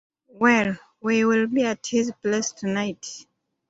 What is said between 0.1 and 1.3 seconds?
Well, we